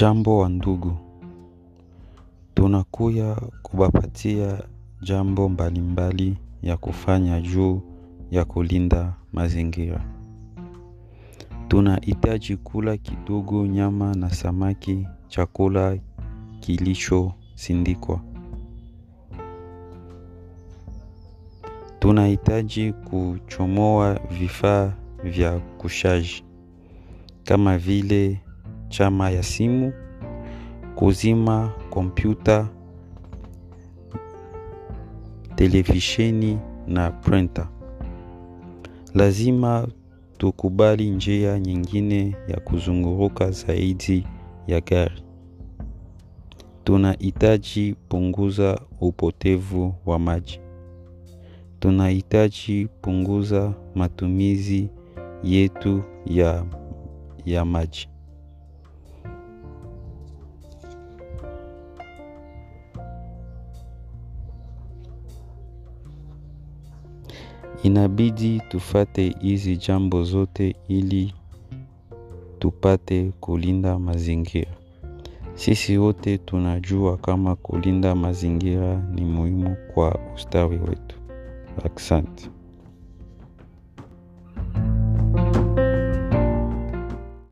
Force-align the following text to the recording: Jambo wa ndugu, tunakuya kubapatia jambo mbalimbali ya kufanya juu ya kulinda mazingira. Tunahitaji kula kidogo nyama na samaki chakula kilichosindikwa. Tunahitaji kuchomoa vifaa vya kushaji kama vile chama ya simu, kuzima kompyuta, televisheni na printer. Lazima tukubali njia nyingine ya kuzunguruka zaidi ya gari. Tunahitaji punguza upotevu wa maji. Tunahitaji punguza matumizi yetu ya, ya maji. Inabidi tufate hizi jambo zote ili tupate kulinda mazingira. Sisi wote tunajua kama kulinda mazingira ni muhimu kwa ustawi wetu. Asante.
Jambo 0.00 0.38
wa 0.38 0.48
ndugu, 0.48 0.96
tunakuya 2.54 3.34
kubapatia 3.62 4.62
jambo 5.02 5.48
mbalimbali 5.48 6.36
ya 6.62 6.76
kufanya 6.76 7.40
juu 7.40 7.80
ya 8.30 8.44
kulinda 8.44 9.14
mazingira. 9.32 10.04
Tunahitaji 11.68 12.56
kula 12.56 12.96
kidogo 12.96 13.66
nyama 13.66 14.14
na 14.14 14.30
samaki 14.30 15.06
chakula 15.28 15.98
kilichosindikwa. 16.60 18.20
Tunahitaji 21.98 22.92
kuchomoa 22.92 24.20
vifaa 24.30 24.92
vya 25.24 25.58
kushaji 25.58 26.44
kama 27.44 27.78
vile 27.78 28.40
chama 28.88 29.30
ya 29.30 29.42
simu, 29.42 29.92
kuzima 30.94 31.72
kompyuta, 31.90 32.68
televisheni 35.54 36.58
na 36.86 37.10
printer. 37.10 37.68
Lazima 39.14 39.88
tukubali 40.38 41.10
njia 41.10 41.58
nyingine 41.60 42.36
ya 42.48 42.60
kuzunguruka 42.60 43.50
zaidi 43.50 44.26
ya 44.66 44.80
gari. 44.80 45.22
Tunahitaji 46.84 47.94
punguza 48.08 48.80
upotevu 49.00 49.94
wa 50.06 50.18
maji. 50.18 50.60
Tunahitaji 51.80 52.88
punguza 53.02 53.74
matumizi 53.94 54.88
yetu 55.44 56.02
ya, 56.26 56.64
ya 57.44 57.64
maji. 57.64 58.08
Inabidi 67.82 68.60
tufate 68.68 69.34
hizi 69.40 69.76
jambo 69.76 70.24
zote 70.24 70.76
ili 70.88 71.34
tupate 72.58 73.32
kulinda 73.40 73.98
mazingira. 73.98 74.70
Sisi 75.54 75.98
wote 75.98 76.38
tunajua 76.38 77.16
kama 77.16 77.56
kulinda 77.56 78.14
mazingira 78.14 78.96
ni 79.14 79.24
muhimu 79.24 79.76
kwa 79.94 80.18
ustawi 80.34 80.76
wetu. 80.78 81.16
Asante. 81.96 82.50